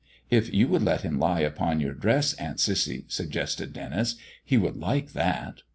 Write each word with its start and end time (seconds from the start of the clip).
"If 0.31 0.51
you 0.51 0.67
would 0.69 0.81
let 0.81 1.01
him 1.01 1.19
lie 1.19 1.41
upon 1.41 1.79
your 1.79 1.93
dress, 1.93 2.33
Aunt 2.33 2.59
Cissy," 2.59 3.05
suggested 3.07 3.71
Denis; 3.71 4.15
"he 4.43 4.57
would 4.57 4.77
like 4.77 5.13
that." 5.13 5.61